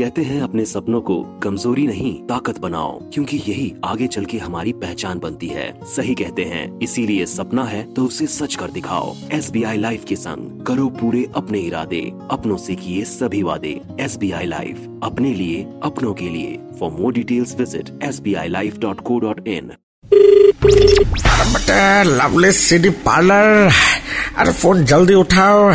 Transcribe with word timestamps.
कहते 0.00 0.22
हैं 0.22 0.40
अपने 0.42 0.64
सपनों 0.64 1.00
को 1.00 1.16
कमज़ोरी 1.42 1.86
नहीं, 1.86 2.12
ताकत 2.26 2.58
बनाओ, 2.58 2.92
क्योंकि 3.12 3.36
यही 3.38 3.72
आगे 3.84 4.06
चल 4.06 4.24
के 4.24 4.38
हमारी 4.38 4.72
पहचान 4.74 5.18
बनती 5.18 5.46
है। 5.48 5.72
सही 5.86 6.14
कहते 6.14 6.44
हैं, 6.44 6.78
इसीलिए 6.80 7.26
सपना 7.26 7.64
है 7.64 7.82
तो 7.94 8.04
उसे 8.04 8.26
सच 8.28 8.54
कर 8.54 8.70
दिखाओ। 8.70 9.14
एस 9.32 9.50
बी 9.50 9.62
आई 9.62 9.78
लाइफ 9.78 10.04
के 10.04 10.16
संग 10.16 10.64
करो 10.66 10.88
पूरे 11.00 11.26
अपने 11.36 11.58
इरादे, 11.60 12.00
अपनों 12.30 12.56
से 12.56 12.74
किए 12.76 13.04
सभी 13.04 13.42
वादे। 13.42 13.80
एस 14.00 14.16
बी 14.16 14.30
आई 14.32 14.46
लाइफ, 14.46 14.88
अपने 15.02 15.34
लिए, 15.34 15.62
अपनों 15.84 16.14
के 16.14 16.28
लिए। 16.28 16.58
For 16.80 16.90
more 16.92 17.12
details 17.12 17.54
visit 17.58 17.90
S 18.02 18.20
B 18.20 18.34
I 18.34 18.48
life 18.48 18.78
dot 18.78 19.00
co 19.00 19.18
dot 19.18 19.46
in 19.48 19.72
lovely 22.06 22.52
city 22.52 22.90
parlour 23.04 23.70
अरे 24.38 24.52
फ़ोन 24.52 24.84
जल्दी 24.84 25.14
उठाओ। 25.14 25.72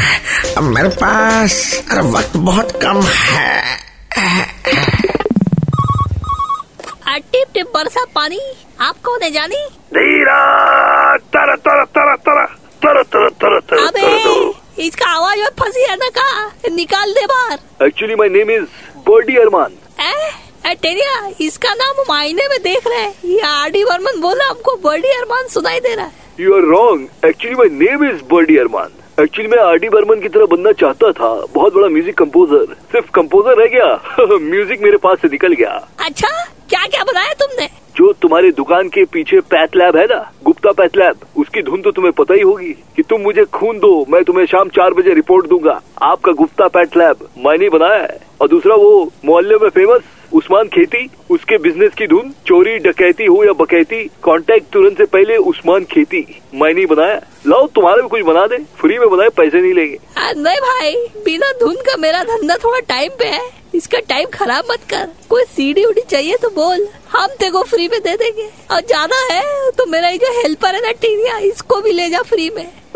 अब 0.58 0.64
मेरे 0.66 0.90
पास, 0.92 1.84
अरे 1.92 2.10
वक्त 2.12 2.38
बहुत 2.38 2.72
कम 2.84 3.02
है। 3.04 3.85
टिप 7.32 7.48
टिप 7.54 7.68
बरसा 7.74 8.04
पानी। 8.16 8.40
आप 8.82 8.96
कौन 9.06 9.24
है 9.24 9.30
जानी? 9.32 9.62
धीरा 9.94 10.38
तर 11.36 11.56
तर 11.58 11.84
तर 11.88 12.16
तर 12.18 12.40
तर 12.76 13.02
तर 13.04 13.30
तर 13.32 13.60
तर 13.62 13.78
अबे 13.78 14.84
इसका 14.84 15.08
आवाज़ 15.08 15.40
में 15.40 15.50
फंसी 15.60 15.84
है 15.90 15.96
ना 15.96 16.10
का 16.18 16.28
निकाल 16.76 17.14
दे 17.14 17.26
बाहर। 17.26 17.86
Actually 17.86 18.16
my 18.16 18.30
name 18.30 18.52
is 18.52 18.66
birdie 19.10 19.36
अरमान 19.38 19.72
टेरिया 20.82 21.14
इसका 21.42 21.74
नाम 21.74 21.96
मायने 22.10 22.48
में 22.50 22.58
देख 22.64 22.88
रहे 22.88 23.00
हैं। 23.00 23.14
ये 23.26 23.40
आर 23.48 23.70
डी 23.72 23.84
वर्मन 23.84 24.20
बोला 24.22 24.46
हमको 24.50 24.76
बर्डी 24.84 25.10
अरमान 25.18 25.48
सुनाई 25.48 25.80
दे 25.80 25.94
रहा 25.96 26.06
है। 26.06 26.12
You 26.40 26.56
are 26.56 26.64
wrong 26.70 27.26
actually 27.26 27.56
my 27.56 27.70
name 27.80 28.04
is 28.10 28.24
Birdie 28.32 28.58
Armaan 28.58 28.90
actually 29.20 29.50
मैं 29.50 29.58
आर 29.58 29.78
डी 29.80 29.90
बर्मन 29.90 30.20
की 30.22 30.30
तरह 30.30 30.46
बनना 30.46 30.72
चाहता 30.72 31.12
था। 31.12 31.30
बहुत 31.54 31.74
बड़ा 31.74 31.88
म्यूज़िक 31.88 32.18
कंपोजर 32.18 32.74
सिर्फ़ 32.92 33.10
कंपोजर 33.12 33.58
रह 33.58 33.68
गया। 33.68 34.38
म्यूज़िक 34.42 34.82
मेरे 34.82 34.98
पास 34.98 35.22
से 35.22 35.28
निकल 35.28 35.54
गया। 35.54 35.70
अच्छा 36.06 36.28
क्या 36.70 36.86
क्या 36.86 37.04
बनाया 37.04 37.34
तुमने? 37.40 37.68
जो 37.98 38.12
तुम्हारी 38.22 38.52
दुकान 38.52 38.90
के 38.90 39.04
पीछे 39.06 39.40
पैथ 39.54 39.76
लैब 39.76 39.98
है 39.98 40.06
ना 40.06 40.20
गुप्ता 40.44 40.72
पैथ 40.72 40.98
लैब 40.98 41.20
उसकी 41.38 41.62
धुन 41.62 41.82
तो 41.82 41.92
तुम्हें 41.92 42.12
पता 42.14 42.34
ही 42.34 42.42
होगी 42.42 42.72
कि 42.96 43.04
तुम 43.04 43.22
मुझे 43.22 43.46
खून 43.54 43.80
दो 43.80 43.94
मैं 44.10 44.24
तुम्हें 44.24 44.46
शाम 44.46 44.70
चार 44.70 44.94
बजे 44.94 45.14
रिपोर्ट 45.14 45.48
दूँगा। 45.50 45.80
आपका 46.04 46.32
गुप्ता 46.34 46.68
पैथ 46.68 46.98
लैब 46.98 47.28
मैंने 47.46 47.70
बनाया 47.70 48.02
है। 48.02 48.20
और 48.42 48.48
दूसरा 48.48 48.76
वो 48.76 48.92
मोहल्ले 49.26 49.56
में 49.56 49.70
फ़ेमस 49.70 50.02
उस्मान 50.36 50.68
खेती 50.68 51.08
उसके 51.32 51.58
बिज़नेस 51.58 51.94
की 51.98 52.08
धुन 52.08 52.32
चोरी 52.48 52.78
डकैती 52.80 53.26
हो 53.26 53.44
या 53.44 53.54
बकैती 53.54 54.04
कांटेक्ट 54.24 54.72
तुरंत 54.74 54.98
से 54.98 55.06
पहले 55.06 55.38
उस्मान 55.52 55.84
खेती। 55.84 56.26
मैंने 56.56 56.86
बनाया। 56.86 57.20
लाओ 57.48 57.68
तुम्हारा 57.68 58.02
भी 58.02 58.08
कुछ 58.10 58.22
बना 58.22 58.46
दे। 58.48 58.58
फ्री 58.82 58.98
में 59.00 59.10
बनाए 59.10 59.30
पैसे 59.38 59.62
नहीं 59.62 59.74
लेंगे। 59.74 59.98
आ, 60.18 60.32
नहीं 60.32 60.60
भाई। 60.62 60.96
बिना 61.26 61.52
धुन 61.60 61.76
का 61.88 61.98
मेरा 61.98 62.24
धंधा 62.24 62.56
थोड़ा 62.64 62.80
टाइम 62.90 63.12
पे 63.20 63.26
है। 63.28 63.50
इसका 63.76 64.00
टाइम 64.10 64.28
खराब 64.34 64.66
मत 64.72 64.84
कर। 64.90 65.08
कोई 65.30 65.44
सीडी 65.46 65.84
उडी 65.86 66.02
चाहिए 66.10 66.38
तो 66.42 66.50
बोल। 66.50 66.88
हम 67.12 67.28
तेरे 67.40 67.52
को 67.52 67.64
फ्री 67.64 67.88
में 67.88 68.00
दे 68.00 68.16
देंगे। 68.18 68.50
और 68.72 68.82
ज़्यादा 68.82 69.16
है 69.32 69.72
तो 69.72 69.86
मेरा 69.86 70.10
ये 70.10 70.18
जो 70.18 70.32
हेल्पर 70.42 70.76
है 70.76 70.82
ना 70.82 70.92
टीनिया 71.02 71.38
इसको 71.50 71.82
भी 71.82 71.92
ले 71.92 72.10
जा 72.10 72.22
फ्री 72.24 72.50
में। 72.56 72.66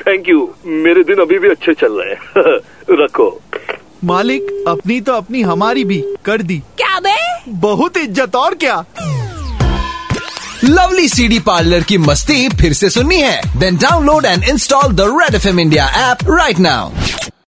थैंक 0.00 0.28
यू 0.28 0.48
मेरे 0.66 1.02
दिन 1.04 1.20
अभी 1.20 1.38
भी 1.38 1.48
अच्छे 1.48 1.74
चल 1.74 2.00
रहे 2.00 2.14
हैं। 2.14 2.58
रखो। 3.02 3.28
मालिक 4.04 4.64
अपनी 4.68 5.00
तो 5.00 5.12
अपनी 5.12 5.42
हमारी 5.42 5.84
भी 5.84 6.02
कर 6.24 6.42
दी। 6.42 6.58
क्या 6.76 6.98
बे? 7.00 7.16
बहुत 7.48 7.96
इज़्ज़त 7.96 8.36
और 8.36 8.54
क्या? 8.54 8.84
लवली 10.64 11.08
सी 11.08 11.26
डी 11.28 11.38
पार्लर 11.38 11.82
की 11.82 11.98
मस्ती 11.98 12.48
फिर 12.60 12.72
से 12.72 12.90
सुननी 12.90 13.20
है। 13.20 13.40
Then 13.58 13.76
download 13.76 14.24
and 14.24 14.44
install 14.44 14.92
the 14.92 15.06
red 15.10 15.34
F 15.34 15.48
M 15.48 15.60
India 15.60 15.86
app 16.10 16.30
right 16.30 16.58
now 16.58 16.90